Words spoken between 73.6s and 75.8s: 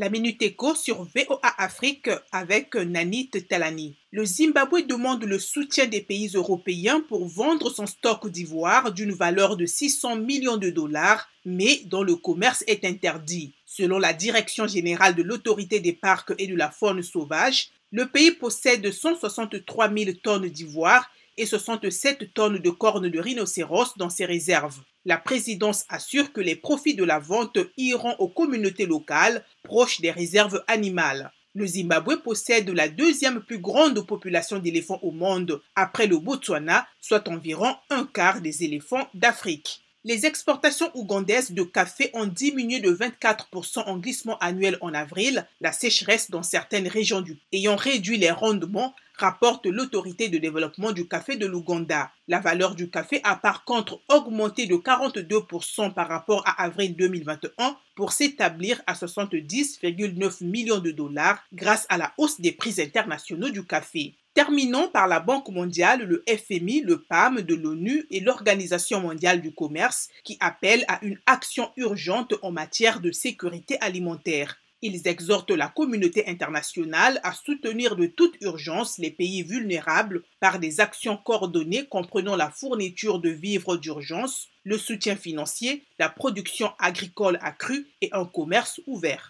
alimentaire. Ils exhortent la